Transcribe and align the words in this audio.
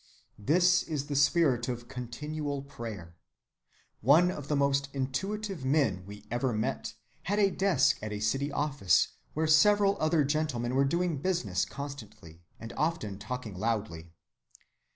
This 0.39 0.81
is 0.81 1.05
the 1.05 1.15
spirit 1.15 1.67
of 1.67 1.87
continual 1.87 2.63
prayer.(60) 2.63 3.13
One 4.01 4.31
of 4.31 4.47
the 4.47 4.55
most 4.55 4.89
intuitive 4.93 5.63
men 5.63 6.07
we 6.07 6.25
ever 6.31 6.53
met 6.53 6.95
had 7.25 7.37
a 7.37 7.51
desk 7.51 7.99
at 8.01 8.11
a 8.11 8.19
city 8.19 8.51
office 8.51 9.09
where 9.35 9.45
several 9.45 9.97
other 9.99 10.23
gentlemen 10.23 10.73
were 10.73 10.85
doing 10.85 11.19
business 11.21 11.65
constantly, 11.65 12.41
and 12.59 12.73
often 12.73 13.19
talking 13.19 13.53
loudly. 13.53 14.11